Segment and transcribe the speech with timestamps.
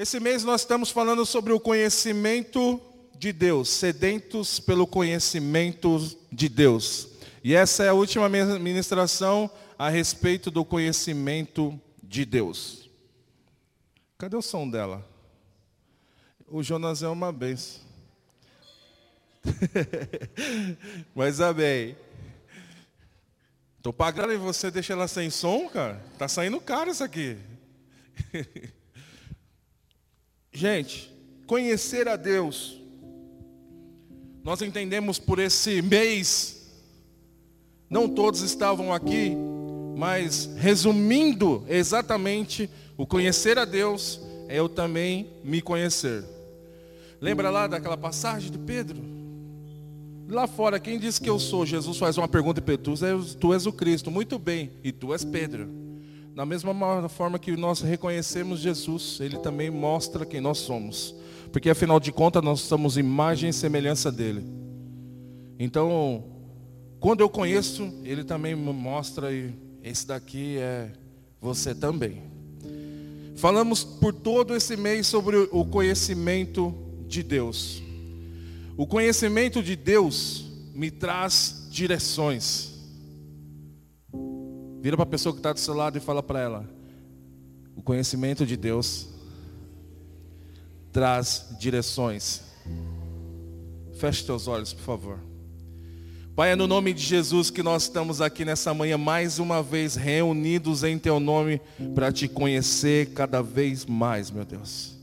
[0.00, 2.80] Esse mês nós estamos falando sobre o conhecimento
[3.18, 5.98] de Deus, sedentos pelo conhecimento
[6.32, 7.06] de Deus.
[7.44, 12.88] E essa é a última ministração a respeito do conhecimento de Deus.
[14.16, 15.06] Cadê o som dela?
[16.48, 17.82] O Jonas é uma benção.
[21.14, 21.94] Mas amém.
[23.76, 26.02] Estou pagando e você deixa ela sem som, cara?
[26.16, 27.36] Tá saindo caro isso aqui.
[30.52, 31.10] Gente,
[31.46, 32.80] conhecer a Deus.
[34.42, 36.66] Nós entendemos por esse mês,
[37.88, 39.36] não todos estavam aqui,
[39.96, 46.24] mas resumindo exatamente, o conhecer a Deus é eu também me conhecer.
[47.20, 48.98] Lembra lá daquela passagem de Pedro?
[50.28, 51.66] Lá fora, quem diz que eu sou?
[51.66, 52.94] Jesus faz uma pergunta e Pedro,
[53.38, 55.68] tu és o Cristo, muito bem, e tu és Pedro.
[56.34, 61.14] Da mesma forma que nós reconhecemos Jesus, Ele também mostra quem nós somos.
[61.52, 64.44] Porque afinal de contas nós somos imagem e semelhança dEle.
[65.58, 66.24] Então,
[67.00, 70.92] quando eu conheço, Ele também me mostra e esse daqui é
[71.40, 72.22] você também.
[73.36, 76.74] Falamos por todo esse mês sobre o conhecimento
[77.08, 77.82] de Deus.
[78.76, 80.44] O conhecimento de Deus
[80.74, 82.69] me traz direções.
[84.80, 86.70] Vira para a pessoa que está do seu lado e fala para ela:
[87.76, 89.08] o conhecimento de Deus
[90.90, 92.42] traz direções.
[93.98, 95.18] Feche teus olhos, por favor.
[96.34, 99.94] Pai, é no nome de Jesus que nós estamos aqui nessa manhã, mais uma vez
[99.94, 101.60] reunidos em Teu nome,
[101.94, 104.96] para te conhecer cada vez mais, meu Deus.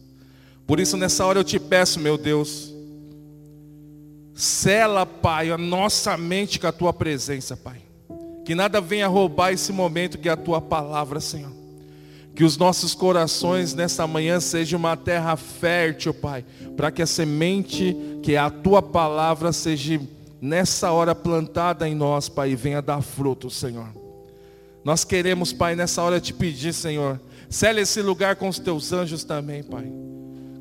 [0.66, 2.74] Por isso, nessa hora eu te peço, meu Deus,
[4.34, 7.87] sela, Pai, a nossa mente com a Tua presença, Pai.
[8.48, 11.52] Que nada venha roubar esse momento que é a tua palavra, Senhor.
[12.34, 16.46] Que os nossos corações nessa manhã sejam uma terra fértil, Pai,
[16.78, 20.00] para que a semente, que é a tua palavra, seja
[20.40, 23.90] nessa hora plantada em nós, Pai, e venha dar fruto, Senhor.
[24.82, 27.20] Nós queremos, Pai, nessa hora te pedir, Senhor,
[27.50, 29.92] cele esse lugar com os teus anjos também, Pai.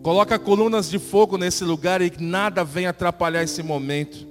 [0.03, 4.26] Coloca colunas de fogo nesse lugar e que nada venha atrapalhar esse momento.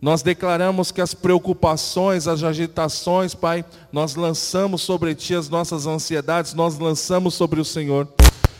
[0.00, 6.54] Nós declaramos que as preocupações, as agitações, Pai, nós lançamos sobre Ti as nossas ansiedades,
[6.54, 8.08] nós lançamos sobre o Senhor.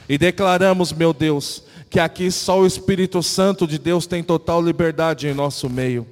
[0.06, 5.28] E declaramos, meu Deus, que aqui só o Espírito Santo de Deus tem total liberdade
[5.28, 6.06] em nosso meio.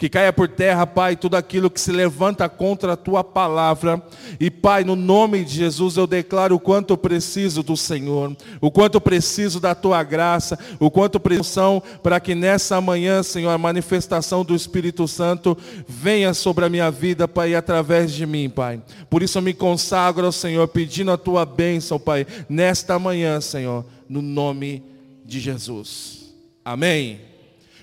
[0.00, 4.02] Que caia por terra, Pai, tudo aquilo que se levanta contra a tua palavra.
[4.40, 8.98] E, Pai, no nome de Jesus, eu declaro o quanto preciso do Senhor, o quanto
[8.98, 14.54] preciso da tua graça, o quanto preciso para que nessa manhã, Senhor, a manifestação do
[14.54, 15.54] Espírito Santo
[15.86, 18.80] venha sobre a minha vida, Pai, através de mim, Pai.
[19.10, 23.84] Por isso eu me consagro ao Senhor, pedindo a tua bênção, Pai, nesta manhã, Senhor,
[24.08, 24.82] no nome
[25.26, 26.32] de Jesus.
[26.64, 27.29] Amém.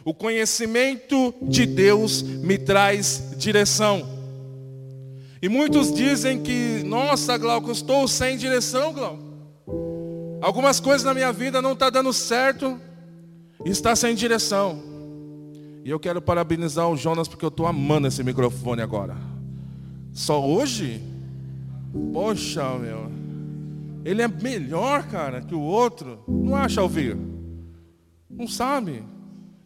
[0.07, 4.07] O conhecimento de Deus me traz direção.
[5.41, 9.21] E muitos dizem que, nossa, Glauco, estou sem direção, Glauco.
[10.41, 12.79] Algumas coisas na minha vida não estão tá dando certo
[13.65, 14.81] e está sem direção.
[15.83, 19.17] E eu quero parabenizar o Jonas porque eu estou amando esse microfone agora.
[20.13, 21.01] Só hoje?
[22.13, 23.11] Poxa, meu.
[24.05, 26.23] Ele é melhor, cara, que o outro.
[26.25, 27.17] Não acha ouvir?
[28.29, 29.03] Não sabe?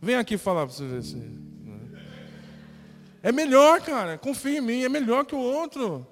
[0.01, 1.17] Vem aqui falar para você ver se.
[3.21, 4.17] É melhor, cara.
[4.17, 6.07] Confia em mim, é melhor que o outro.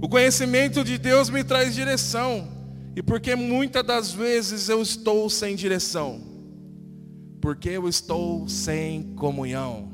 [0.00, 2.46] O conhecimento de Deus me traz direção.
[2.94, 6.20] E porque muitas das vezes eu estou sem direção?
[7.40, 9.90] Porque eu estou sem comunhão.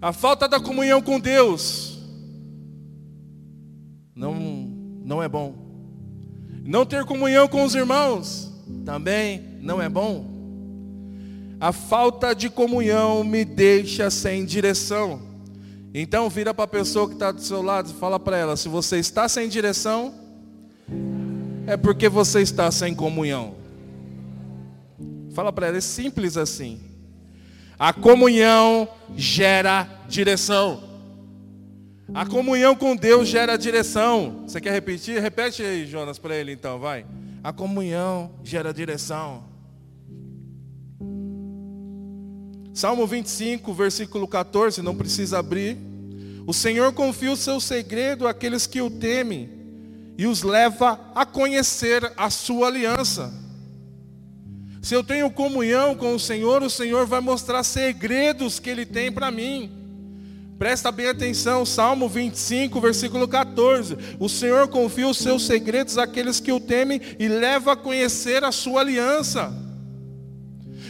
[0.00, 1.98] A falta da comunhão com Deus
[4.14, 4.34] não,
[5.02, 5.54] não é bom.
[6.62, 8.52] Não ter comunhão com os irmãos
[8.84, 10.35] também não é bom.
[11.58, 15.22] A falta de comunhão me deixa sem direção.
[15.94, 18.68] Então vira para a pessoa que está do seu lado e fala para ela: se
[18.68, 20.14] você está sem direção,
[21.66, 23.54] é porque você está sem comunhão.
[25.32, 26.80] Fala para ela, é simples assim.
[27.78, 30.82] A comunhão gera direção.
[32.14, 34.44] A comunhão com Deus gera direção.
[34.46, 35.20] Você quer repetir?
[35.20, 37.04] Repete aí, Jonas, para ele então, vai.
[37.42, 39.44] A comunhão gera direção.
[42.76, 45.78] Salmo 25, versículo 14, não precisa abrir.
[46.46, 49.48] O Senhor confia o seu segredo àqueles que o temem
[50.18, 53.32] e os leva a conhecer a sua aliança.
[54.82, 59.10] Se eu tenho comunhão com o Senhor, o Senhor vai mostrar segredos que Ele tem
[59.10, 59.72] para mim.
[60.58, 63.96] Presta bem atenção, Salmo 25, versículo 14.
[64.20, 68.52] O Senhor confia os seus segredos àqueles que o temem e leva a conhecer a
[68.52, 69.64] sua aliança.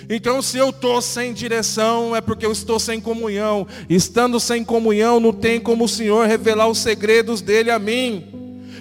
[0.08, 3.67] Então, se eu estou sem direção, é porque eu estou sem comunhão.
[3.88, 8.37] Estando sem comunhão, não tem como o Senhor revelar os segredos dele a mim.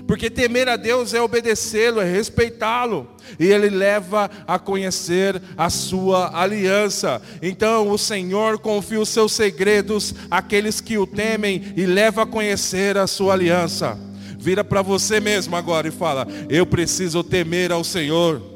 [0.08, 3.08] Porque temer a Deus é obedecê-lo, é respeitá-lo.
[3.40, 7.20] E ele leva a conhecer a sua aliança.
[7.42, 12.98] Então o Senhor confia os seus segredos àqueles que o temem e leva a conhecer
[12.98, 13.98] a sua aliança.
[14.38, 18.55] Vira para você mesmo agora e fala: Eu preciso temer ao Senhor.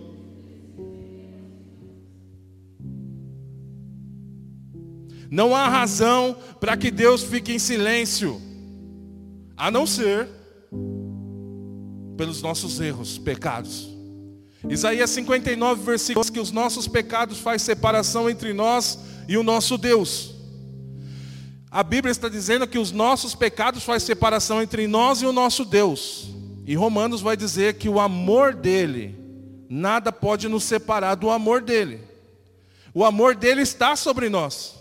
[5.30, 8.42] Não há razão para que Deus fique em silêncio,
[9.56, 10.28] a não ser
[12.18, 13.88] pelos nossos erros, pecados.
[14.68, 20.36] Isaías 59, versículos que os nossos pecados faz separação entre nós e o nosso Deus.
[21.72, 25.64] A Bíblia está dizendo que os nossos pecados faz separação entre nós e o nosso
[25.64, 26.30] Deus.
[26.66, 29.16] E Romanos vai dizer que o amor dele,
[29.70, 32.02] nada pode nos separar do amor dele.
[32.94, 34.79] O amor dele está sobre nós.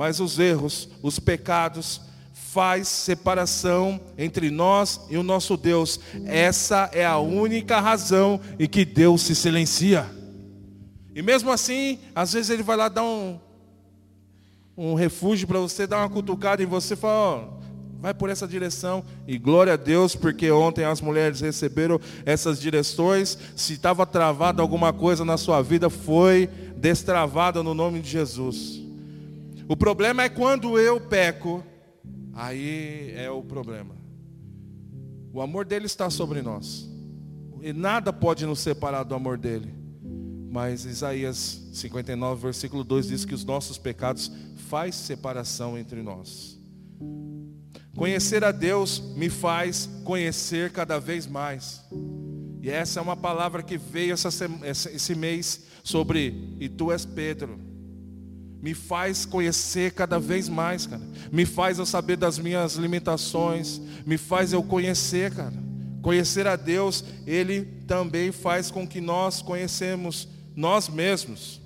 [0.00, 2.00] Mas os erros, os pecados,
[2.32, 6.00] faz separação entre nós e o nosso Deus.
[6.24, 10.06] Essa é a única razão em que Deus se silencia.
[11.14, 13.38] E mesmo assim, às vezes ele vai lá dar um,
[14.74, 17.44] um refúgio para você, dar uma cutucada em você e fala, ó,
[18.00, 19.04] vai por essa direção.
[19.28, 23.36] E glória a Deus, porque ontem as mulheres receberam essas direções.
[23.54, 28.79] Se estava travada alguma coisa na sua vida, foi destravada no nome de Jesus.
[29.70, 31.64] O problema é quando eu peco
[32.40, 33.94] Aí é o problema.
[35.30, 36.88] O amor dele está sobre nós.
[37.60, 39.74] E nada pode nos separar do amor dele.
[40.50, 44.32] Mas Isaías 59, versículo 2 diz que os nossos pecados
[44.68, 46.58] faz separação entre nós.
[47.94, 51.84] Conhecer a Deus me faz conhecer cada vez mais.
[52.62, 54.30] E essa é uma palavra que veio essa,
[54.64, 57.69] esse mês sobre E tu és Pedro
[58.62, 61.02] me faz conhecer cada vez mais, cara.
[61.32, 65.54] Me faz eu saber das minhas limitações, me faz eu conhecer, cara.
[66.02, 71.60] Conhecer a Deus, ele também faz com que nós conhecemos nós mesmos.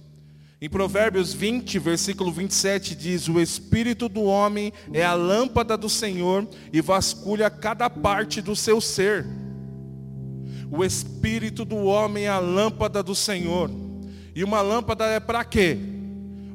[0.60, 6.48] Em Provérbios 20, versículo 27 diz: "O espírito do homem é a lâmpada do Senhor
[6.72, 9.26] e vasculha cada parte do seu ser."
[10.70, 13.70] O espírito do homem é a lâmpada do Senhor.
[14.34, 15.93] E uma lâmpada é para quê?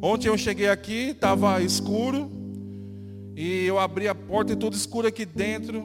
[0.01, 2.31] Ontem eu cheguei aqui, estava escuro,
[3.36, 5.84] e eu abri a porta e tudo escuro aqui dentro.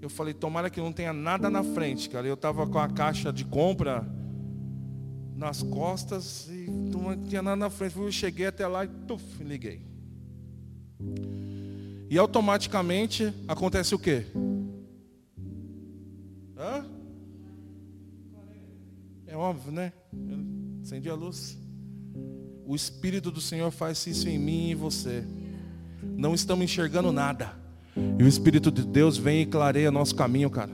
[0.00, 2.26] Eu falei, tomara que não tenha nada na frente, cara.
[2.26, 4.06] Eu estava com a caixa de compra
[5.34, 7.96] nas costas e não tinha nada na frente.
[7.98, 9.82] Eu cheguei até lá e tuf, liguei.
[12.08, 14.26] E automaticamente acontece o quê?
[16.56, 16.86] Hã?
[19.26, 19.92] É óbvio, né?
[20.82, 21.65] Acendi a luz.
[22.68, 25.22] O Espírito do Senhor faz isso em mim e em você.
[26.02, 27.52] Não estamos enxergando nada.
[28.18, 30.72] E o Espírito de Deus vem e clareia nosso caminho, cara.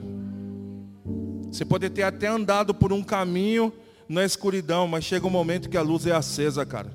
[1.50, 3.70] Você pode ter até andado por um caminho
[4.08, 6.90] na escuridão, mas chega um momento que a luz é acesa, cara.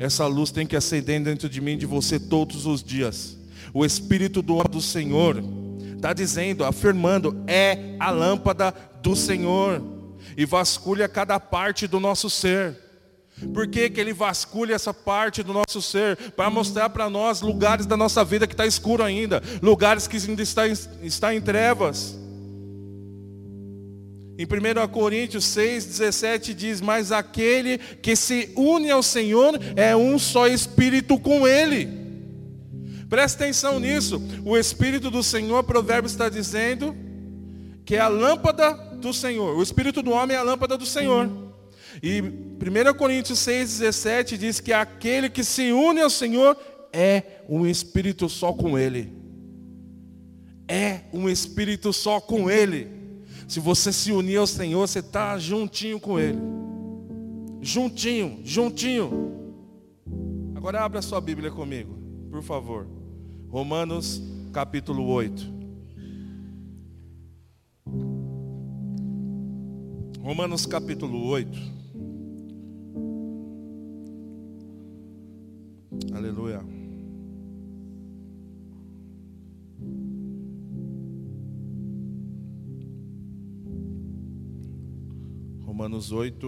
[0.00, 3.38] Essa luz tem que acender dentro de mim e de você todos os dias.
[3.72, 5.44] O Espírito do, do Senhor
[5.94, 9.80] está dizendo, afirmando, é a lâmpada do Senhor.
[10.36, 12.83] E vasculha cada parte do nosso ser.
[13.52, 16.16] Por que, que ele vasculha essa parte do nosso ser?
[16.32, 20.42] Para mostrar para nós lugares da nossa vida que está escuro ainda, lugares que ainda
[20.42, 22.16] está, está em trevas.
[24.36, 30.18] Em 1 Coríntios 6, 17 diz: Mas aquele que se une ao Senhor é um
[30.18, 32.04] só espírito com Ele.
[33.08, 34.20] Presta atenção nisso.
[34.44, 36.96] O Espírito do Senhor, Provérbios está dizendo
[37.84, 39.56] que é a lâmpada do Senhor.
[39.56, 41.43] O Espírito do homem é a lâmpada do Senhor.
[42.02, 46.56] E 1 Coríntios 6,17 diz que aquele que se une ao Senhor
[46.92, 49.12] é um espírito só com Ele.
[50.68, 52.88] É um espírito só com Ele.
[53.46, 56.38] Se você se unir ao Senhor, você está juntinho com Ele.
[57.60, 59.54] Juntinho, juntinho.
[60.54, 61.98] Agora abra sua Bíblia comigo,
[62.30, 62.86] por favor.
[63.50, 64.22] Romanos
[64.52, 65.52] capítulo 8.
[70.22, 71.83] Romanos capítulo 8.
[85.94, 86.46] Romanos 8.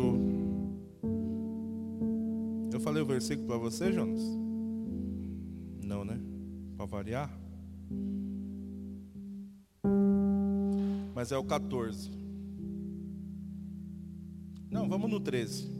[2.73, 4.21] Eu falei o versículo para você, Jonas?
[5.85, 6.19] Não, né?
[6.89, 7.31] variar.
[11.15, 12.11] Mas é o 14.
[14.69, 15.71] Não, vamos no 13.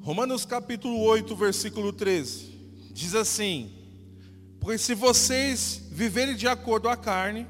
[0.00, 2.90] Romanos capítulo 8, versículo 13.
[2.92, 3.70] Diz assim:
[4.58, 7.46] Pois se vocês viverem de acordo com a carne,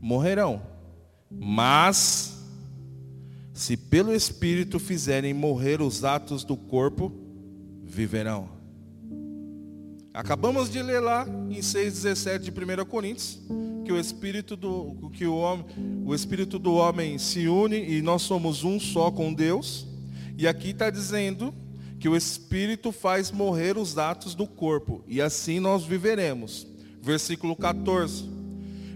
[0.00, 0.62] morrerão.
[1.30, 2.27] Mas,
[3.58, 7.12] se pelo Espírito fizerem morrer os atos do corpo,
[7.82, 8.48] viverão.
[10.14, 13.40] Acabamos de ler lá em 6,17 de 1 Coríntios,
[13.84, 15.66] que o Espírito do, que o, homem,
[16.06, 19.88] o Espírito do homem se une e nós somos um só com Deus.
[20.36, 21.52] E aqui está dizendo
[21.98, 26.64] que o Espírito faz morrer os atos do corpo, e assim nós viveremos.
[27.02, 28.24] Versículo 14.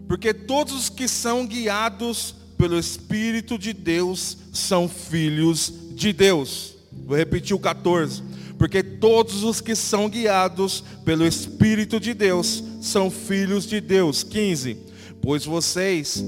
[0.06, 6.76] Porque todos os que são guiados pelo Espírito de Deus são filhos de Deus.
[7.04, 8.22] Vou repetir o 14.
[8.56, 14.22] Porque todos os que são guiados pelo Espírito de Deus são filhos de Deus.
[14.22, 14.76] 15.
[15.20, 16.22] Pois vocês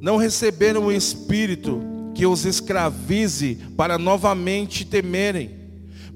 [0.00, 1.80] não receberam o Espírito
[2.12, 5.52] que os escravize para novamente temerem,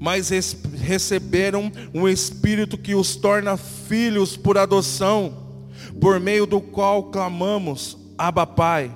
[0.00, 0.30] mas
[0.82, 5.49] receberam um Espírito que os torna filhos por adoção
[6.00, 8.94] por meio do qual clamamos, Abba Pai.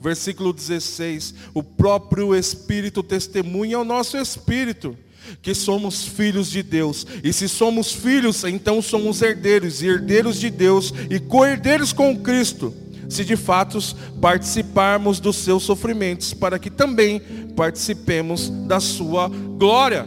[0.00, 4.96] Versículo 16: O próprio Espírito testemunha ao nosso espírito
[5.40, 7.06] que somos filhos de Deus.
[7.22, 12.74] E se somos filhos, então somos herdeiros, e herdeiros de Deus e co-herdeiros com Cristo.
[13.08, 13.78] Se de fato
[14.20, 17.20] participarmos dos seus sofrimentos, para que também
[17.54, 20.06] participemos da sua glória.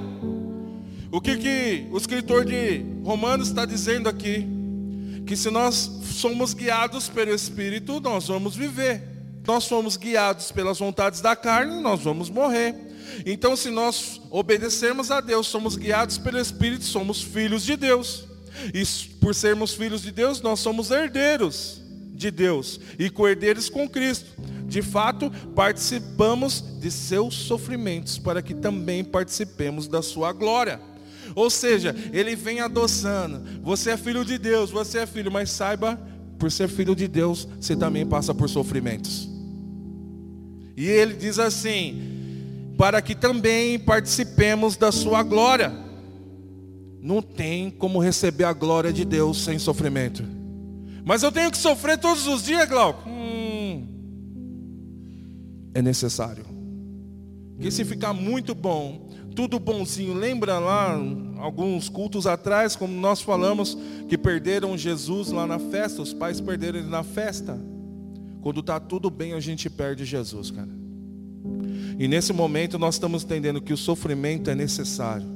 [1.11, 4.54] O que, que o escritor de Romanos está dizendo aqui?
[5.25, 9.01] Que se nós somos guiados pelo Espírito, nós vamos viver.
[9.45, 12.75] Nós somos guiados pelas vontades da carne, nós vamos morrer.
[13.25, 18.25] Então, se nós obedecermos a Deus, somos guiados pelo Espírito, somos filhos de Deus.
[18.73, 18.83] E
[19.19, 21.81] por sermos filhos de Deus, nós somos herdeiros
[22.13, 24.25] de Deus e co-herdeiros com Cristo.
[24.65, 30.79] De fato, participamos de seus sofrimentos para que também participemos da sua glória.
[31.35, 33.43] Ou seja, ele vem adoçando.
[33.61, 35.99] Você é filho de Deus, você é filho, mas saiba,
[36.39, 39.29] por ser filho de Deus, você também passa por sofrimentos.
[40.77, 42.15] E ele diz assim:
[42.77, 45.73] para que também participemos da sua glória.
[47.01, 50.23] Não tem como receber a glória de Deus sem sofrimento.
[51.05, 53.07] Mas eu tenho que sofrer todos os dias, Glauco.
[53.07, 53.87] Hum,
[55.73, 56.43] é necessário.
[57.53, 59.04] Porque se ficar muito bom,
[59.35, 60.13] tudo bonzinho.
[60.13, 60.97] Lembra lá,
[61.37, 63.77] alguns cultos atrás, como nós falamos,
[64.07, 67.59] que perderam Jesus lá na festa, os pais perderam ele na festa.
[68.41, 70.69] Quando está tudo bem, a gente perde Jesus, cara.
[71.99, 75.27] E nesse momento nós estamos entendendo que o sofrimento é necessário.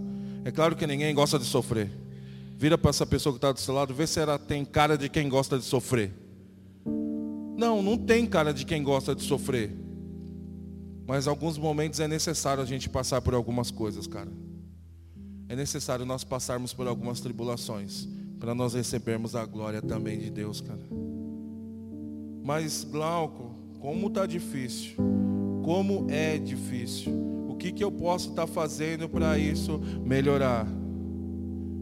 [0.46, 1.91] É claro que ninguém gosta de sofrer.
[2.58, 5.10] Vira para essa pessoa que está do seu lado, vê se ela tem cara de
[5.10, 6.12] quem gosta de sofrer.
[7.58, 9.74] Não, não tem cara de quem gosta de sofrer.
[11.10, 14.32] Mas alguns momentos é necessário a gente passar por algumas coisas, cara.
[15.48, 18.08] É necessário nós passarmos por algumas tribulações
[18.39, 20.88] para nós recebermos a glória também de Deus, cara.
[22.44, 24.98] Mas Glauco, como tá difícil?
[25.63, 27.12] Como é difícil?
[27.50, 30.68] O que que eu posso estar tá fazendo para isso melhorar?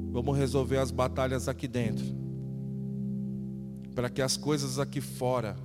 [0.09, 2.05] Vamos resolver as batalhas aqui dentro.
[3.93, 5.57] Para que as coisas aqui fora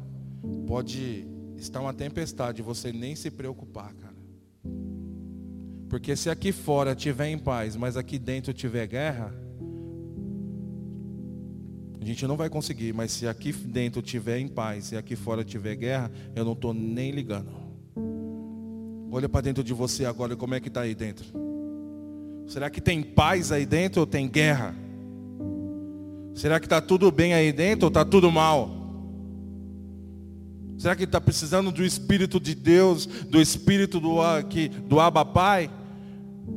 [0.66, 1.30] pode
[1.62, 4.16] está uma tempestade, você nem se preocupar, cara.
[5.88, 9.32] Porque se aqui fora tiver em paz, mas aqui dentro tiver guerra,
[12.00, 15.44] a gente não vai conseguir, mas se aqui dentro tiver em paz e aqui fora
[15.44, 17.50] tiver guerra, eu não estou nem ligando.
[19.10, 21.26] Olha para dentro de você agora, como é que está aí dentro?
[22.48, 24.74] Será que tem paz aí dentro ou tem guerra?
[26.34, 28.81] Será que está tudo bem aí dentro ou está tudo mal?
[30.82, 35.70] Será que está precisando do Espírito de Deus, do Espírito do, aqui, do Abba Pai?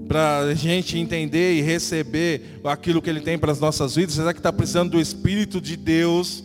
[0.08, 4.15] Para a gente entender e receber aquilo que Ele tem para as nossas vidas?
[4.15, 6.44] Será que está precisando do Espírito de Deus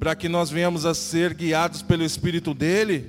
[0.00, 3.06] para que nós venhamos a ser guiados pelo Espírito dEle?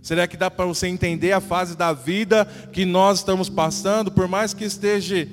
[0.00, 4.12] Será que dá para você entender a fase da vida que nós estamos passando?
[4.12, 5.26] Por mais que esteja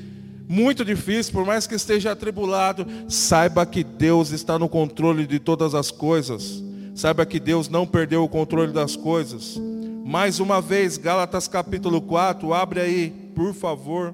[0.49, 5.75] muito difícil, por mais que esteja atribulado, saiba que Deus está no controle de todas
[5.75, 6.70] as coisas.
[7.01, 9.57] Saiba que Deus não perdeu o controle das coisas.
[10.05, 14.13] Mais uma vez, Gálatas capítulo 4, abre aí, por favor.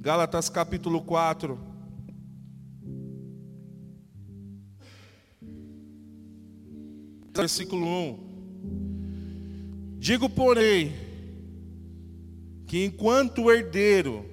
[0.00, 1.60] Gálatas capítulo 4.
[7.36, 8.18] Versículo 1.
[9.98, 10.94] Digo, porém,
[12.66, 14.24] que enquanto o herdeiro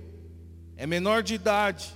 [0.78, 1.94] é menor de idade,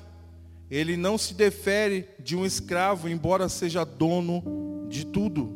[0.69, 5.49] ele não se defere de um escravo, embora seja dono de tudo.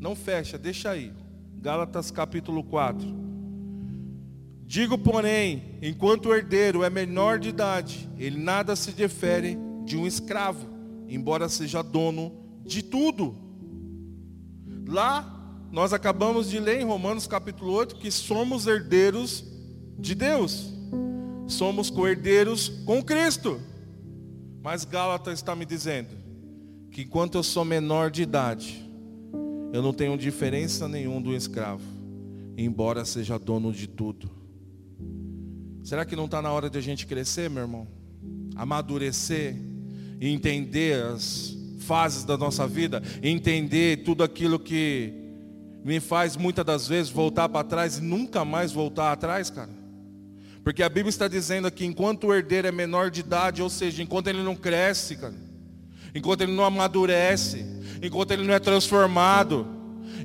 [0.00, 1.12] Não fecha, deixa aí.
[1.60, 3.06] Gálatas capítulo 4.
[4.66, 10.06] Digo, porém, enquanto o herdeiro é menor de idade, ele nada se difere de um
[10.06, 10.66] escravo,
[11.08, 12.32] embora seja dono
[12.64, 13.36] de tudo.
[14.88, 19.44] Lá, nós acabamos de ler em Romanos capítulo 8 que somos herdeiros
[19.96, 20.72] de Deus.
[21.46, 23.60] Somos co-herdeiros com Cristo.
[24.62, 26.19] Mas Gálatas está me dizendo
[26.90, 28.84] que enquanto eu sou menor de idade,
[29.72, 31.84] eu não tenho diferença nenhuma do escravo,
[32.56, 34.30] embora seja dono de tudo.
[35.84, 37.86] Será que não está na hora de a gente crescer, meu irmão?
[38.56, 39.56] Amadurecer
[40.20, 45.14] e entender as fases da nossa vida, entender tudo aquilo que
[45.84, 49.70] me faz muitas das vezes voltar para trás e nunca mais voltar atrás, cara.
[50.62, 54.02] Porque a Bíblia está dizendo aqui, enquanto o herdeiro é menor de idade, ou seja,
[54.02, 55.34] enquanto ele não cresce, cara,
[56.14, 57.64] enquanto ele não amadurece,
[58.02, 59.66] enquanto ele não é transformado,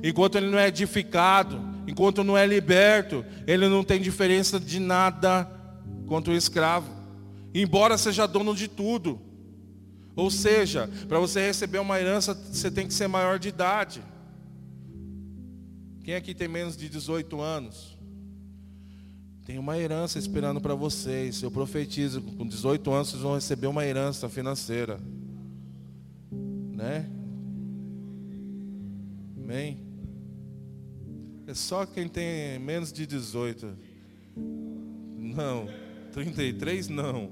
[0.02, 5.50] enquanto ele não é edificado, enquanto não é liberto, ele não tem diferença de nada
[6.06, 6.90] quanto o escravo,
[7.54, 9.20] embora seja dono de tudo.
[10.14, 14.02] Ou seja, para você receber uma herança, você tem que ser maior de idade.
[16.02, 17.98] Quem aqui tem menos de 18 anos?
[19.44, 21.42] Tem uma herança esperando para vocês.
[21.42, 24.98] Eu profetizo, com 18 anos vocês vão receber uma herança financeira.
[26.76, 27.10] Né?
[29.36, 29.78] Amém?
[31.48, 33.76] É só quem tem menos de 18.
[34.36, 35.68] Não.
[36.12, 37.30] 33 não.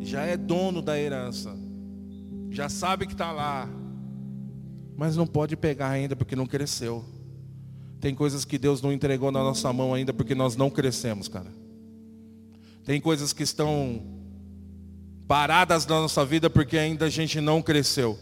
[0.00, 1.56] Já é dono da herança.
[2.50, 3.68] Já sabe que está lá
[4.98, 7.04] mas não pode pegar ainda porque não cresceu.
[8.00, 11.52] Tem coisas que Deus não entregou na nossa mão ainda porque nós não crescemos, cara.
[12.82, 14.02] Tem coisas que estão
[15.28, 18.18] paradas na nossa vida porque ainda a gente não cresceu.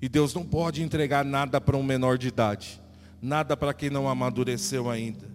[0.00, 2.80] E Deus não pode entregar nada para um menor de idade,
[3.20, 5.28] nada para quem não amadureceu ainda.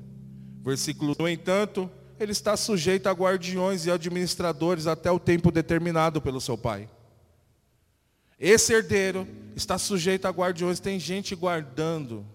[0.63, 6.41] Versículo: No entanto, ele está sujeito a guardiões e administradores até o tempo determinado pelo
[6.41, 6.89] seu pai.
[8.39, 10.80] Esse herdeiro está sujeito a guardiões.
[10.80, 12.26] Tem gente guardando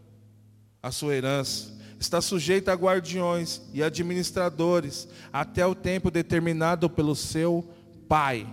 [0.82, 1.76] a sua herança.
[1.98, 7.68] Está sujeito a guardiões e administradores até o tempo determinado pelo seu
[8.08, 8.46] pai.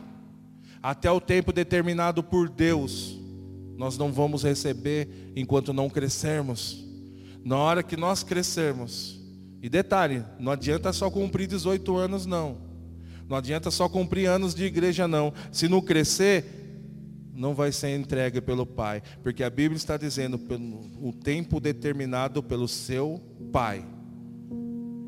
[0.81, 3.19] Até o tempo determinado por Deus.
[3.77, 6.85] Nós não vamos receber enquanto não crescermos.
[7.43, 9.19] Na hora que nós crescermos.
[9.61, 12.57] E detalhe, não adianta só cumprir 18 anos não.
[13.27, 15.33] Não adianta só cumprir anos de igreja não.
[15.51, 16.45] Se não crescer,
[17.33, 20.39] não vai ser entregue pelo Pai, porque a Bíblia está dizendo
[21.01, 23.85] o tempo determinado pelo seu Pai.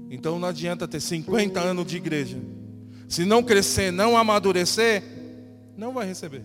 [0.09, 2.37] Então não adianta ter 50 anos de igreja.
[3.07, 5.03] Se não crescer, não amadurecer,
[5.77, 6.43] não vai receber.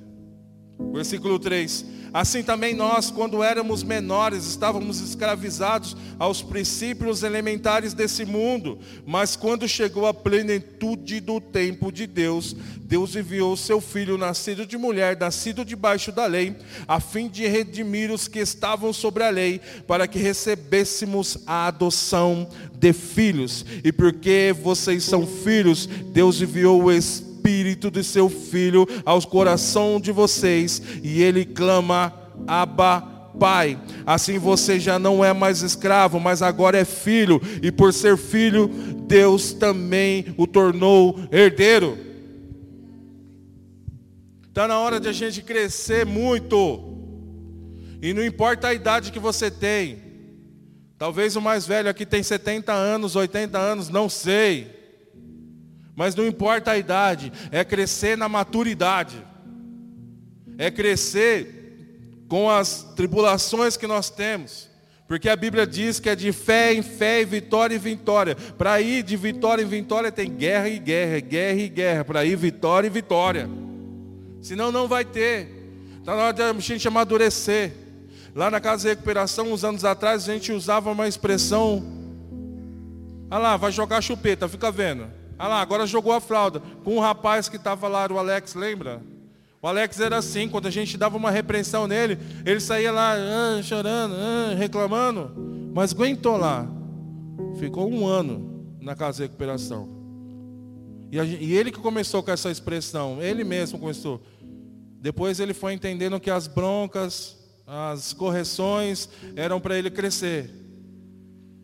[0.78, 8.78] Versículo 3: Assim também nós, quando éramos menores, estávamos escravizados aos princípios elementares desse mundo.
[9.06, 14.76] Mas quando chegou a plenitude do tempo de Deus, Deus enviou seu filho, nascido de
[14.76, 16.54] mulher, nascido debaixo da lei,
[16.86, 22.46] a fim de redimir os que estavam sobre a lei, para que recebêssemos a adoção
[22.74, 23.64] de filhos.
[23.82, 30.00] E porque vocês são filhos, Deus enviou o Espírito Espírito de seu Filho aos coração
[30.00, 32.14] de vocês, e ele clama,
[32.46, 33.00] Abba,
[33.38, 33.76] Pai.
[34.06, 38.68] Assim você já não é mais escravo, mas agora é filho, e por ser filho,
[39.08, 41.98] Deus também o tornou herdeiro.
[44.48, 46.90] Está na hora de a gente crescer muito.
[48.00, 50.00] E não importa a idade que você tem.
[50.96, 54.81] Talvez o mais velho aqui tem 70 anos, 80 anos, não sei.
[55.94, 59.22] Mas não importa a idade, é crescer na maturidade.
[60.56, 64.70] É crescer com as tribulações que nós temos.
[65.06, 68.34] Porque a Bíblia diz que é de fé em fé e vitória em vitória.
[68.34, 72.04] Para ir de vitória em vitória tem guerra e guerra, guerra e guerra.
[72.04, 73.48] Para ir vitória e vitória.
[74.40, 75.48] Senão não vai ter.
[75.98, 77.72] Está na hora de a gente amadurecer.
[78.34, 81.84] Lá na casa de recuperação, uns anos atrás, a gente usava uma expressão.
[83.30, 85.06] Olha lá, vai jogar chupeta, fica vendo.
[85.42, 86.62] Ah lá, agora jogou a fralda.
[86.84, 89.02] Com um rapaz que estava lá, o Alex, lembra?
[89.60, 93.60] O Alex era assim, quando a gente dava uma repreensão nele, ele saía lá ah,
[93.60, 95.32] chorando, ah, reclamando,
[95.74, 96.64] mas aguentou lá.
[97.58, 99.88] Ficou um ano na casa de recuperação.
[101.10, 104.22] E, e ele que começou com essa expressão, ele mesmo começou.
[105.00, 110.48] Depois ele foi entendendo que as broncas, as correções eram para ele crescer.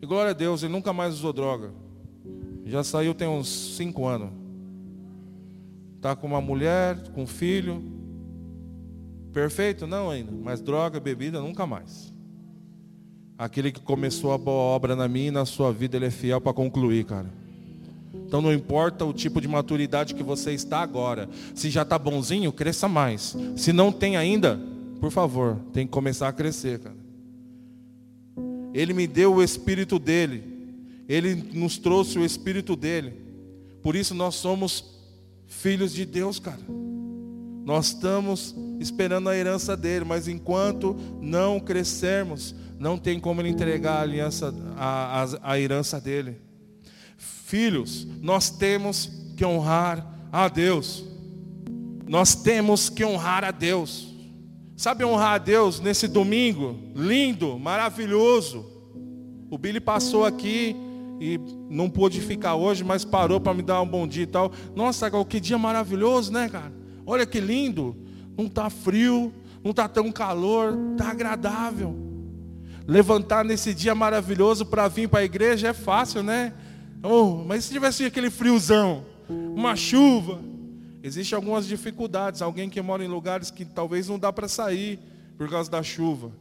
[0.01, 1.71] E glória a Deus, ele nunca mais usou droga.
[2.69, 4.29] Já saiu tem uns cinco anos.
[5.95, 7.83] Está com uma mulher, com um filho.
[9.33, 9.85] Perfeito?
[9.85, 10.31] Não ainda.
[10.31, 12.13] Mas droga, bebida, nunca mais.
[13.37, 16.39] Aquele que começou a boa obra na minha e na sua vida, ele é fiel
[16.39, 17.27] para concluir, cara.
[18.13, 21.29] Então não importa o tipo de maturidade que você está agora.
[21.55, 23.35] Se já está bonzinho, cresça mais.
[23.55, 24.59] Se não tem ainda,
[24.99, 26.97] por favor, tem que começar a crescer, cara.
[28.73, 30.58] Ele me deu o espírito dele.
[31.09, 33.13] Ele nos trouxe o espírito dele.
[33.81, 34.85] Por isso nós somos
[35.47, 36.61] filhos de Deus, cara.
[37.65, 43.97] Nós estamos esperando a herança dele, mas enquanto não crescermos, não tem como ele entregar
[43.97, 46.37] a aliança, a, a, a herança dele.
[47.17, 51.03] Filhos, nós temos que honrar a Deus.
[52.07, 54.07] Nós temos que honrar a Deus.
[54.77, 56.79] Sabe honrar a Deus nesse domingo?
[56.95, 58.65] Lindo, maravilhoso.
[59.49, 60.75] O Billy passou aqui
[61.19, 64.51] e não pôde ficar hoje, mas parou para me dar um bom dia e tal.
[64.75, 66.71] Nossa, que dia maravilhoso, né, cara?
[67.05, 67.95] Olha que lindo.
[68.37, 71.95] Não está frio, não está tão calor, está agradável.
[72.87, 76.53] Levantar nesse dia maravilhoso para vir para a igreja é fácil, né?
[77.03, 80.39] Oh, mas se tivesse aquele friozão, uma chuva,
[81.03, 82.41] existem algumas dificuldades.
[82.41, 84.99] Alguém que mora em lugares que talvez não dá para sair
[85.37, 86.31] por causa da chuva.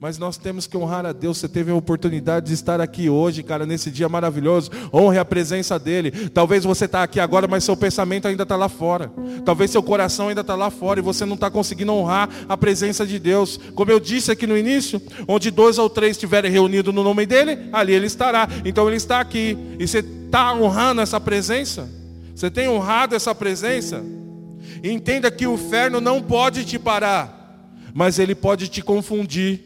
[0.00, 1.36] Mas nós temos que honrar a Deus.
[1.36, 4.70] Você teve a oportunidade de estar aqui hoje, cara, nesse dia maravilhoso.
[4.94, 6.30] Honre a presença dEle.
[6.30, 9.12] Talvez você está aqui agora, mas seu pensamento ainda está lá fora.
[9.44, 13.06] Talvez seu coração ainda está lá fora e você não está conseguindo honrar a presença
[13.06, 13.60] de Deus.
[13.74, 17.68] Como eu disse aqui no início, onde dois ou três estiverem reunidos no nome dEle,
[17.70, 18.48] ali Ele estará.
[18.64, 19.58] Então Ele está aqui.
[19.78, 21.86] E você está honrando essa presença?
[22.34, 24.02] Você tem honrado essa presença?
[24.82, 27.39] Entenda que o inferno não pode te parar,
[27.94, 29.60] mas ele pode te confundir.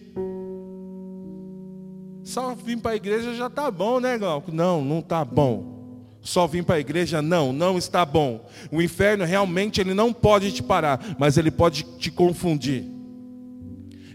[2.23, 4.51] Só vir para a igreja já está bom, né, Glauco?
[4.51, 5.75] Não, não está bom.
[6.23, 8.49] Só vir para a igreja, não, não está bom.
[8.73, 12.85] O inferno realmente ele não pode te parar, mas ele pode te confundir.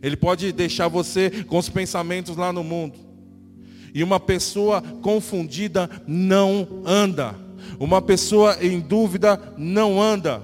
[0.02, 2.98] Ele pode deixar você com os pensamentos lá no mundo.
[3.94, 7.36] E uma pessoa confundida não anda.
[7.80, 10.42] Uma pessoa em dúvida não anda.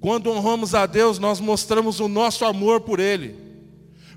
[0.00, 3.36] Quando honramos a Deus, nós mostramos o nosso amor por Ele.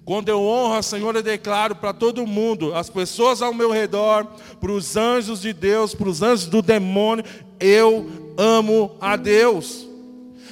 [0.06, 4.26] Quando eu honro a Senhor, eu declaro para todo mundo, as pessoas ao meu redor,
[4.60, 7.24] para os anjos de Deus, para os anjos do demônio,
[7.60, 9.88] eu amo a Deus.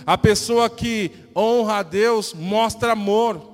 [0.05, 3.49] A pessoa que honra a Deus mostra amor.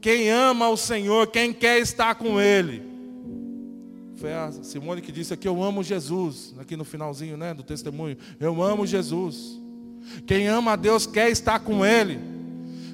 [0.00, 2.90] Quem ama o Senhor, quem quer estar com Ele.
[4.16, 6.54] Foi a Simone que disse aqui: Eu amo Jesus.
[6.58, 8.16] Aqui no finalzinho né, do testemunho.
[8.38, 9.59] Eu amo Jesus.
[10.26, 12.18] Quem ama a Deus quer estar com Ele.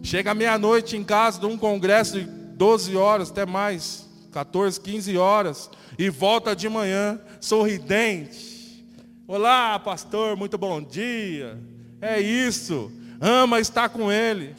[0.02, 2.20] Chega meia-noite em casa de um congresso
[2.56, 8.84] 12 horas, até mais, 14, 15 horas, e volta de manhã, sorridente.
[9.26, 11.58] Olá, pastor, muito bom dia.
[12.00, 14.54] É isso, ama estar com Ele.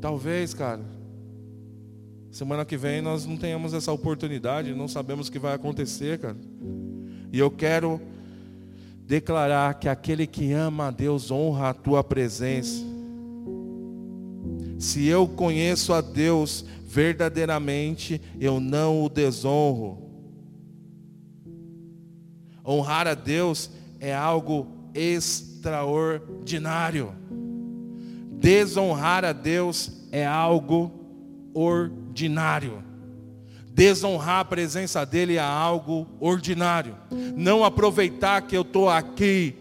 [0.00, 0.80] Talvez, cara,
[2.30, 6.36] semana que vem nós não tenhamos essa oportunidade, não sabemos o que vai acontecer, cara.
[7.32, 8.00] E eu quero
[9.08, 12.84] declarar que aquele que ama a Deus honra a tua presença.
[14.78, 20.06] Se eu conheço a Deus verdadeiramente, eu não o desonro.
[22.62, 27.14] Honrar a Deus é algo extraordinário.
[28.32, 30.92] Desonrar a Deus é algo
[31.54, 32.84] ordinário.
[33.78, 36.96] Desonrar a presença dele é algo ordinário.
[37.36, 39.54] Não aproveitar que eu estou aqui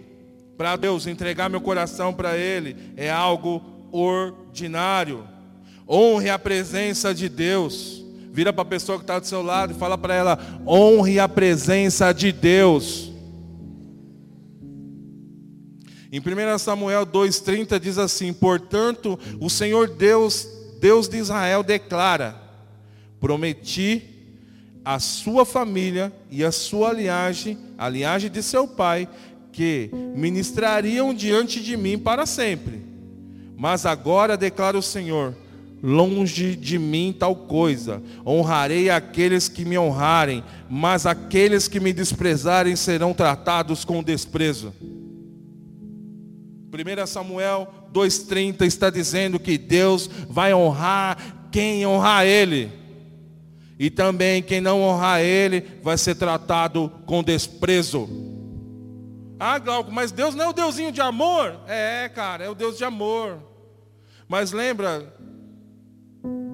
[0.58, 5.24] para Deus, entregar meu coração para Ele, é algo ordinário.
[5.88, 8.04] Honre a presença de Deus.
[8.32, 11.30] Vira para a pessoa que está do seu lado e fala para ela: honre a
[11.30, 13.12] presença de Deus.
[16.12, 20.48] Em 1 Samuel 2,30 diz assim: Portanto, o Senhor Deus,
[20.82, 22.47] Deus de Israel, declara:
[23.20, 24.04] Prometi
[24.86, 29.08] a sua família e a sua linhagem, a linhagem de seu pai,
[29.52, 32.82] que ministrariam diante de mim para sempre.
[33.58, 35.36] Mas agora declara o Senhor:
[35.82, 38.02] longe de mim tal coisa.
[38.26, 44.74] Honrarei aqueles que me honrarem, mas aqueles que me desprezarem serão tratados com desprezo.
[46.72, 52.72] 1 Samuel 2,30 está dizendo que Deus vai honrar quem honrar Ele.
[53.80, 58.10] E também quem não honrar Ele vai ser tratado com desprezo.
[59.40, 61.60] Ah, Glauco, mas Deus não é o Deusinho de amor?
[61.68, 63.38] É, cara, é o Deus de amor.
[64.28, 65.14] Mas lembra,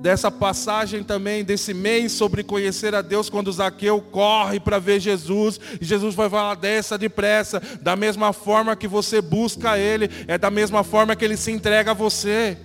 [0.03, 5.57] dessa passagem também, desse mês sobre conhecer a Deus, quando Zaqueu corre para ver Jesus,
[5.79, 10.51] e Jesus vai falar, desça depressa, da mesma forma que você busca Ele, é da
[10.51, 12.57] mesma forma que Ele se entrega a você.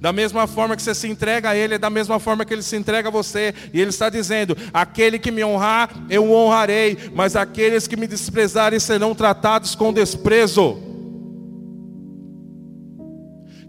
[0.00, 2.62] Da mesma forma que você se entrega a Ele, é da mesma forma que Ele
[2.62, 3.54] se entrega a você.
[3.72, 8.06] E Ele está dizendo: aquele que me honrar, eu o honrarei, mas aqueles que me
[8.06, 10.94] desprezarem serão tratados com desprezo.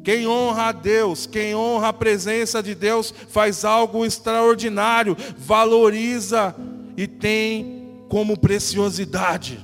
[0.06, 6.56] Quem honra a Deus, quem honra a presença de Deus, faz algo extraordinário, valoriza
[6.95, 9.60] e tem como preciosidade.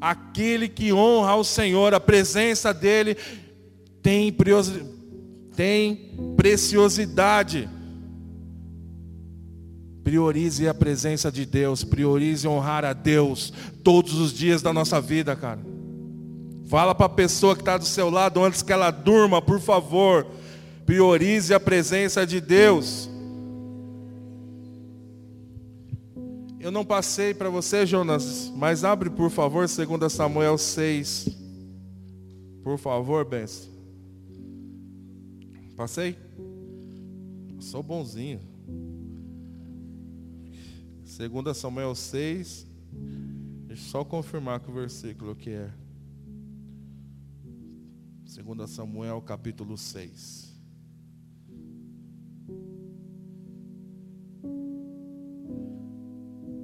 [0.00, 3.16] Aquele que honra ao Senhor, a presença dEle,
[4.02, 4.34] tem,
[5.54, 7.68] tem preciosidade.
[10.02, 13.52] Priorize a presença de Deus, priorize honrar a Deus
[13.84, 15.60] todos os dias da nossa vida, cara.
[16.66, 20.26] Fala para a pessoa que está do seu lado antes que ela durma, por favor.
[20.86, 23.08] Priorize a presença de Deus.
[26.60, 31.28] Eu não passei para você, Jonas, mas abre por favor 2 Samuel 6.
[32.62, 33.77] Por favor, Benção.
[35.78, 36.18] Passei?
[37.60, 38.40] sou bonzinho.
[41.04, 42.66] 2 Samuel 6.
[43.68, 45.72] Deixa eu só confirmar que o versículo que é.
[48.24, 50.52] 2 Samuel capítulo 6.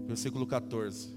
[0.08, 1.14] Versículo 14.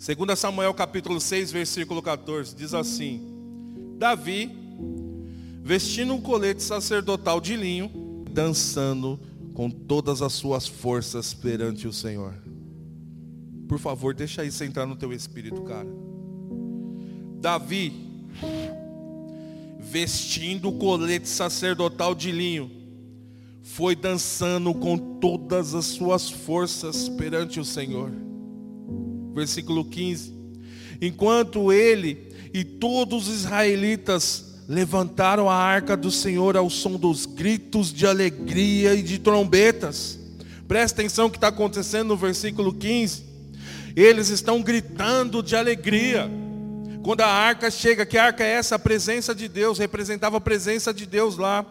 [0.00, 3.20] 2 Samuel capítulo 6, versículo 14, diz assim:
[3.98, 4.50] Davi,
[5.62, 9.20] vestindo um colete sacerdotal de linho, dançando
[9.52, 12.32] com todas as suas forças perante o Senhor.
[13.68, 15.88] Por favor, deixa isso entrar no teu espírito, cara.
[17.38, 17.92] Davi,
[19.78, 22.70] vestindo o colete sacerdotal de linho,
[23.62, 28.29] foi dançando com todas as suas forças perante o Senhor.
[29.34, 30.34] Versículo 15.
[31.00, 37.92] Enquanto ele e todos os israelitas levantaram a arca do Senhor ao som dos gritos
[37.92, 40.18] de alegria e de trombetas.
[40.68, 43.24] Presta atenção o que está acontecendo no versículo 15.
[43.96, 46.30] Eles estão gritando de alegria.
[47.02, 48.76] Quando a arca chega, que arca é essa?
[48.76, 51.66] A presença de Deus, representava a presença de Deus lá.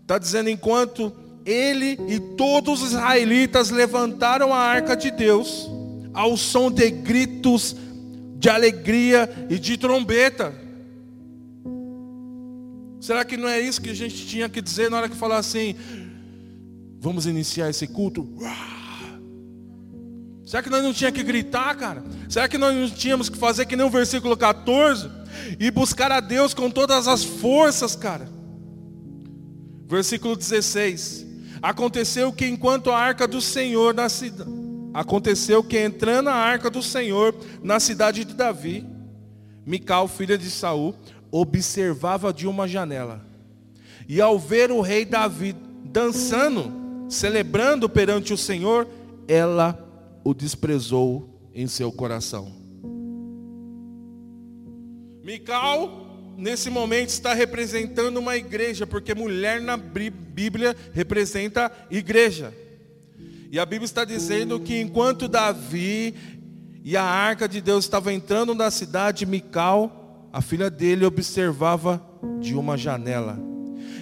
[0.00, 1.12] Está dizendo, enquanto
[1.46, 5.70] ele e todos os israelitas levantaram a arca de Deus,
[6.14, 7.76] ao som de gritos
[8.38, 10.54] de alegria e de trombeta.
[13.00, 15.38] Será que não é isso que a gente tinha que dizer na hora que falar
[15.38, 15.74] assim,
[17.00, 18.28] vamos iniciar esse culto?
[20.46, 22.04] Será que nós não tínhamos que gritar, cara?
[22.28, 25.10] Será que nós não tínhamos que fazer que nem o versículo 14
[25.58, 28.28] e buscar a Deus com todas as forças, cara?
[29.86, 31.26] Versículo 16.
[31.62, 34.50] Aconteceu que enquanto a arca do Senhor na cidade,
[34.94, 38.86] aconteceu que entrando a arca do Senhor na cidade de Davi,
[39.66, 40.94] Mical, filha de Saul,
[41.32, 43.26] observava de uma janela.
[44.08, 46.70] E ao ver o rei Davi dançando,
[47.08, 48.86] celebrando perante o Senhor,
[49.26, 49.78] ela
[50.22, 52.52] o desprezou em seu coração.
[55.24, 62.52] Mical, nesse momento, está representando uma igreja, porque mulher na Bíblia representa igreja.
[63.54, 66.12] E a Bíblia está dizendo que enquanto Davi
[66.82, 72.04] e a arca de Deus estavam entrando na cidade, Mical a filha dele observava
[72.40, 73.38] de uma janela.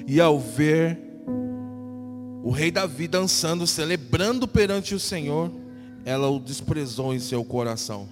[0.07, 0.99] E ao ver
[2.43, 5.53] o rei Davi dançando, celebrando perante o Senhor,
[6.03, 8.09] ela o desprezou em seu coração.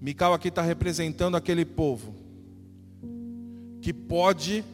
[0.00, 2.16] Mical aqui está representando aquele povo
[3.80, 4.64] que pode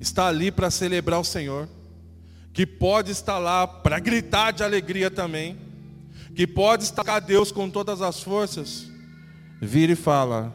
[0.00, 1.68] estar ali para celebrar o Senhor,
[2.52, 5.70] que pode estar lá para gritar de alegria também
[6.34, 8.90] que pode estar Deus com todas as forças,
[9.60, 10.54] vira e fala: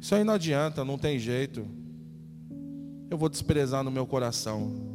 [0.00, 1.66] Isso aí não adianta, não tem jeito.
[3.10, 4.88] Eu vou desprezar no meu coração.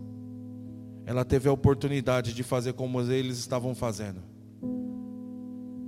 [1.05, 4.21] Ela teve a oportunidade de fazer como eles estavam fazendo.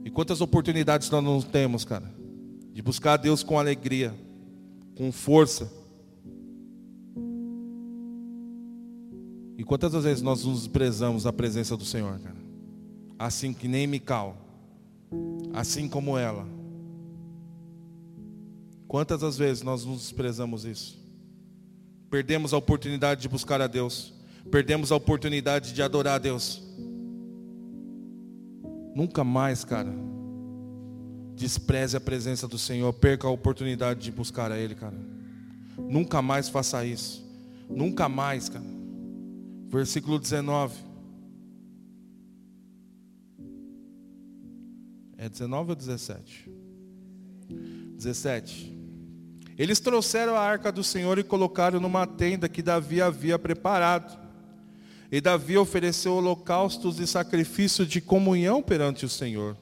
[0.04, 2.12] E quantas oportunidades nós não temos, cara?
[2.74, 4.14] De buscar a Deus com alegria,
[4.96, 5.72] com força.
[9.58, 12.48] E quantas vezes nós nos desprezamos a presença do Senhor, cara?
[13.18, 14.38] assim que nem Mical,
[15.54, 16.48] assim como ela.
[18.88, 20.98] Quantas as vezes nós nos desprezamos isso?
[22.10, 24.14] Perdemos a oportunidade de buscar a Deus,
[24.50, 26.62] perdemos a oportunidade de adorar a Deus.
[28.96, 29.94] Nunca mais, cara,
[31.36, 34.98] despreze a presença do Senhor, perca a oportunidade de buscar a Ele, cara.
[35.78, 37.26] Nunca mais faça isso.
[37.70, 38.77] Nunca mais, cara.
[39.68, 40.76] Versículo 19.
[45.18, 46.50] É 19 ou 17?
[47.98, 48.78] 17.
[49.58, 54.18] Eles trouxeram a arca do Senhor e colocaram numa tenda que Davi havia preparado.
[55.12, 59.58] E Davi ofereceu holocaustos e sacrifício de comunhão perante o Senhor.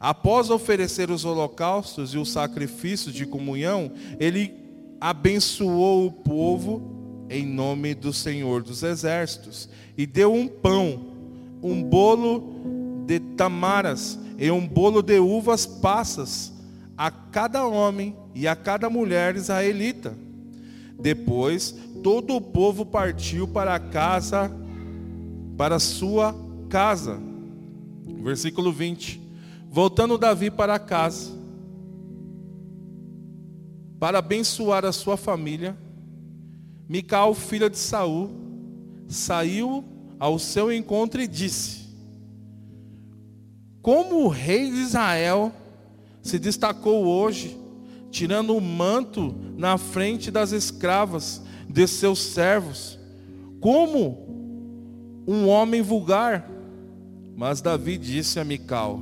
[0.00, 4.54] Após oferecer os holocaustos e os sacrifícios de comunhão, ele
[5.00, 6.97] abençoou o povo
[7.30, 11.14] em nome do Senhor dos Exércitos e deu um pão,
[11.62, 16.52] um bolo de tamaras e um bolo de uvas passas
[16.96, 20.16] a cada homem e a cada mulher israelita.
[21.00, 24.50] Depois, todo o povo partiu para a casa,
[25.56, 26.34] para sua
[26.68, 27.20] casa.
[28.22, 29.20] Versículo 20.
[29.70, 31.30] Voltando Davi para casa,
[33.98, 35.76] para abençoar a sua família,
[36.88, 38.30] Mical, filha de Saul,
[39.06, 39.84] saiu
[40.18, 41.86] ao seu encontro e disse:
[43.82, 45.52] Como o rei de Israel
[46.22, 47.58] se destacou hoje,
[48.10, 52.98] tirando o manto na frente das escravas de seus servos,
[53.60, 54.26] como
[55.26, 56.50] um homem vulgar.
[57.36, 58.98] Mas Davi disse a Mical: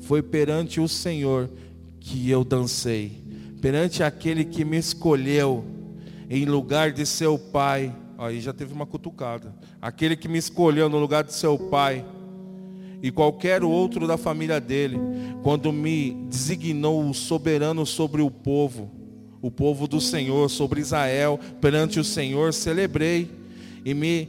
[0.00, 1.48] Foi perante o Senhor
[2.00, 3.22] que eu dancei,
[3.60, 5.73] perante aquele que me escolheu
[6.34, 7.94] em lugar de seu pai.
[8.18, 9.54] Aí já teve uma cutucada.
[9.80, 12.04] Aquele que me escolheu no lugar de seu pai
[13.00, 14.98] e qualquer outro da família dele,
[15.42, 18.90] quando me designou o soberano sobre o povo,
[19.40, 23.30] o povo do Senhor, sobre Israel, perante o Senhor, celebrei
[23.84, 24.28] e me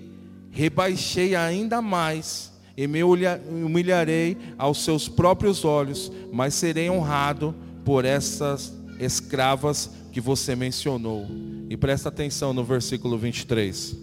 [0.51, 8.73] rebaixei ainda mais e me humilharei aos seus próprios olhos, mas serei honrado por essas
[8.99, 11.27] escravas que você mencionou.
[11.69, 13.97] E presta atenção no versículo 23.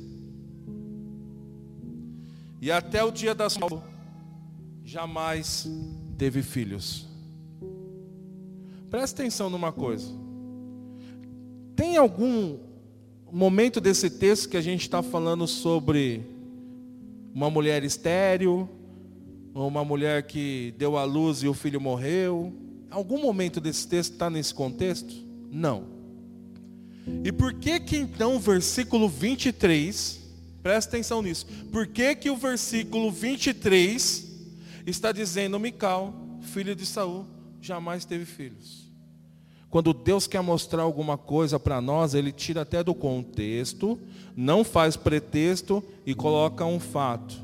[2.61, 3.83] E até o dia da sua
[4.85, 5.67] jamais
[6.19, 7.09] teve filhos.
[8.91, 10.07] Presta atenção numa coisa.
[11.75, 12.59] Tem algum
[13.33, 16.27] momento desse texto que a gente está falando sobre
[17.35, 18.69] uma mulher estéril,
[19.55, 22.53] ou uma mulher que deu à luz e o filho morreu?
[22.91, 25.15] Algum momento desse texto está nesse contexto?
[25.51, 26.02] Não.
[27.25, 30.21] E por que que então o versículo 23,
[30.63, 34.31] presta atenção nisso, por que que o versículo 23
[34.87, 37.27] está dizendo Mical, filho de Saul,
[37.61, 38.91] jamais teve filhos.
[39.71, 43.99] Quando Deus quer mostrar alguma coisa para nós, Ele tira até do contexto,
[44.37, 47.41] não faz pretexto e coloca um fato.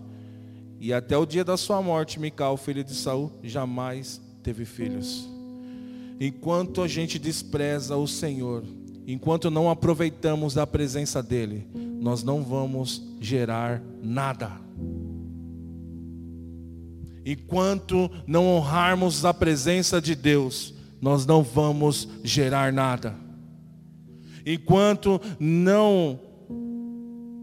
[0.79, 5.27] E até o dia da sua morte, Mical, filho de Saul, jamais teve filhos.
[6.21, 8.62] Enquanto a gente despreza o Senhor,
[9.09, 14.53] enquanto não aproveitamos da presença dEle, nós não vamos gerar nada.
[17.25, 23.16] Enquanto não honrarmos a presença de Deus, nós não vamos gerar nada.
[24.44, 26.21] Enquanto não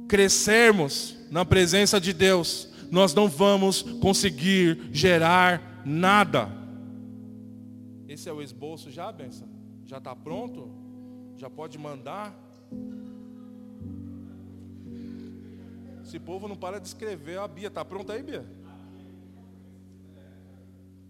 [0.07, 6.47] crescermos na presença de Deus, nós não vamos conseguir gerar nada.
[8.07, 9.47] Esse é o esboço já, benção?
[9.83, 10.84] Já está pronto?
[11.37, 12.33] Já pode mandar?
[16.03, 17.39] Esse povo não para de escrever.
[17.39, 18.45] A Bia, está pronta aí, Bia?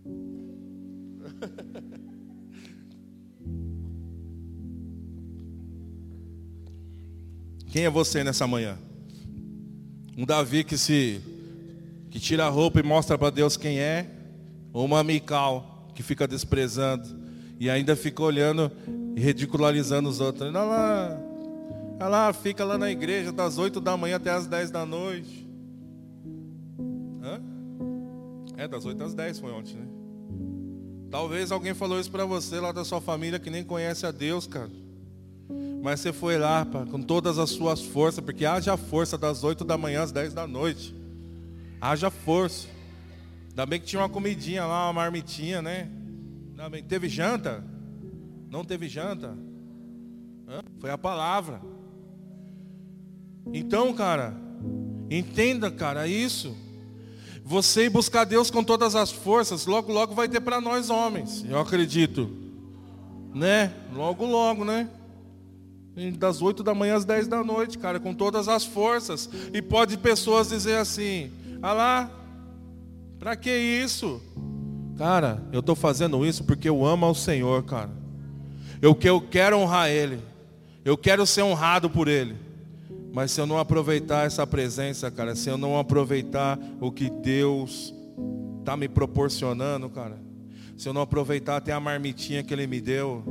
[7.67, 8.79] Quem é você nessa manhã?
[10.17, 11.21] Um Davi que se
[12.09, 14.09] que tira a roupa e mostra para Deus quem é,
[14.71, 17.05] ou uma Mical que fica desprezando
[17.59, 18.71] e ainda fica olhando
[19.15, 20.49] e ridicularizando os outros.
[20.49, 21.17] Olha lá,
[21.99, 25.49] olha lá, fica lá na igreja das 8 da manhã até as 10 da noite.
[27.23, 27.41] Hã?
[28.57, 29.87] É, das 8 às 10 foi ontem, né?
[31.09, 34.45] Talvez alguém falou isso para você lá da sua família que nem conhece a Deus,
[34.47, 34.69] cara.
[35.81, 39.63] Mas você foi lá pá, com todas as suas forças, porque haja força das 8
[39.63, 40.93] da manhã às 10 da noite.
[41.79, 42.67] Haja força.
[43.49, 45.89] Ainda bem que tinha uma comidinha lá, uma marmitinha, né?
[46.49, 46.83] Ainda bem.
[46.83, 47.63] Teve janta?
[48.55, 49.37] Não teve janta?
[50.79, 51.61] Foi a palavra.
[53.53, 54.33] Então, cara,
[55.11, 56.55] entenda, cara, isso.
[57.43, 61.43] Você ir buscar Deus com todas as forças, logo, logo vai ter para nós homens,
[61.49, 62.29] eu acredito.
[63.33, 63.73] Né?
[63.93, 64.89] Logo, logo, né?
[66.17, 69.29] Das 8 da manhã às 10 da noite, cara, com todas as forças.
[69.53, 71.29] E pode pessoas dizer assim:
[71.61, 72.11] ah lá,
[73.19, 74.21] para que isso?
[74.97, 78.04] Cara, eu estou fazendo isso porque eu amo ao Senhor, cara.
[78.81, 80.19] Eu, eu quero honrar Ele.
[80.83, 82.35] Eu quero ser honrado por Ele.
[83.13, 87.93] Mas se eu não aproveitar essa presença, cara, se eu não aproveitar o que Deus
[88.59, 90.17] está me proporcionando, cara,
[90.75, 93.23] se eu não aproveitar até a marmitinha que Ele me deu,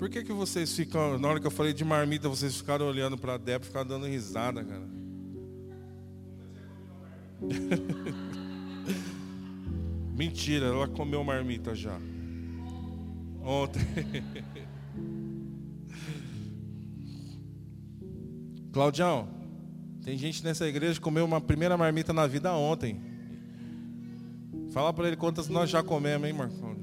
[0.00, 3.18] Por que, que vocês ficam, na hora que eu falei de marmita, vocês ficaram olhando
[3.18, 4.88] para a Débora e ficaram dando risada, cara?
[10.20, 11.98] Mentira, ela comeu marmita já.
[13.42, 13.80] Ontem.
[18.70, 19.26] Claudião,
[20.04, 23.00] tem gente nessa igreja que comeu uma primeira marmita na vida ontem.
[24.72, 26.76] Fala para ele quantas nós já comemos, hein, Marcão?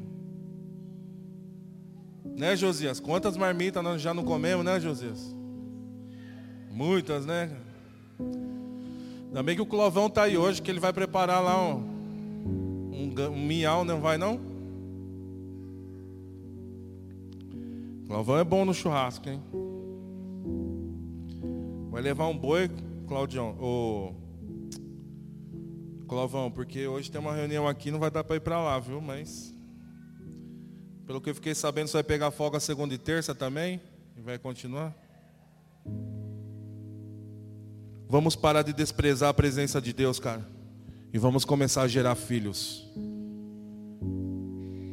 [2.36, 3.00] Né, Josias?
[3.00, 5.36] Quantas marmitas nós já não comemos, né, Josias?
[6.72, 7.56] Muitas, né?
[9.28, 11.97] Ainda bem que o Clovão está aí hoje, que ele vai preparar lá um,
[12.98, 14.40] um, um miau, não vai não?
[18.08, 19.42] Clovão é bom no churrasco, hein?
[21.92, 22.70] Vai levar um boi,
[23.08, 24.14] Claudião, o
[26.08, 29.02] Clovão, porque hoje tem uma reunião aqui, não vai dar para ir para lá, viu?
[29.02, 29.54] Mas
[31.06, 33.82] pelo que eu fiquei sabendo, você vai pegar folga segunda e terça também?
[34.16, 34.96] E vai continuar?
[38.10, 40.57] Vamos parar de desprezar a presença de Deus, cara.
[41.18, 42.88] E vamos começar a gerar filhos.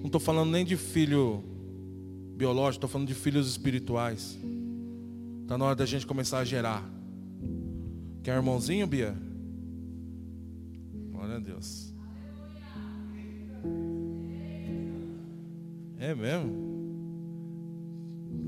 [0.00, 1.44] Não estou falando nem de filho
[2.34, 4.38] biológico, estou falando de filhos espirituais.
[5.42, 6.82] Está na hora da gente começar a gerar.
[8.22, 9.14] Quer irmãozinho, Bia?
[11.12, 11.92] Glória a Deus.
[15.98, 16.54] É mesmo?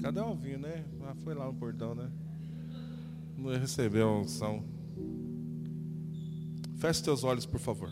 [0.00, 0.82] Cadê o Alvinho, né?
[1.02, 2.10] Ah, foi lá no portão, né?
[3.36, 4.64] Não recebeu a unção.
[6.78, 7.90] Feche teus olhos, por favor.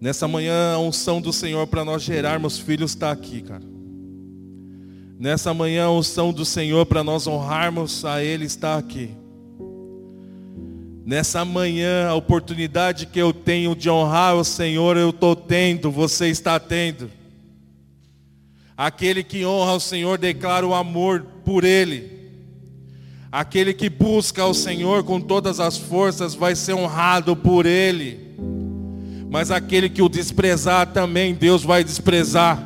[0.00, 3.62] Nessa manhã, a unção do Senhor para nós gerarmos filhos está aqui, cara.
[5.18, 9.10] Nessa manhã, a unção do Senhor para nós honrarmos a Ele está aqui.
[11.04, 16.28] Nessa manhã, a oportunidade que eu tenho de honrar o Senhor, eu estou tendo, você
[16.28, 17.10] está tendo.
[18.76, 22.21] Aquele que honra o Senhor declara o amor por Ele.
[23.32, 28.20] Aquele que busca o Senhor com todas as forças vai ser honrado por Ele.
[29.30, 32.62] Mas aquele que o desprezar também, Deus vai desprezar.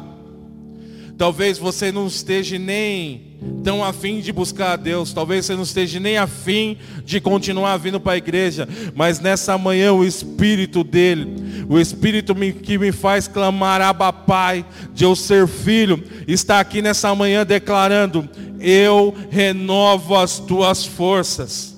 [1.17, 3.26] Talvez você não esteja nem
[3.62, 8.01] tão afim de buscar a Deus, talvez você não esteja nem afim de continuar vindo
[8.01, 13.80] para a igreja, mas nessa manhã o Espírito dele, o Espírito que me faz clamar,
[13.80, 14.64] Abba Pai,
[14.95, 18.28] de eu ser filho, está aqui nessa manhã declarando:
[18.61, 21.74] Eu renovo as tuas forças.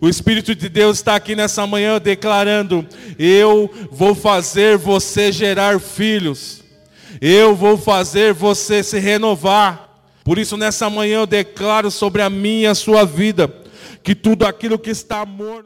[0.00, 2.86] O Espírito de Deus está aqui nessa manhã declarando:
[3.18, 6.62] Eu vou fazer você gerar filhos.
[7.20, 9.87] Eu vou fazer você se renovar.
[10.28, 13.50] Por isso, nessa manhã eu declaro sobre a minha e a sua vida
[14.02, 15.64] que tudo aquilo que está morto.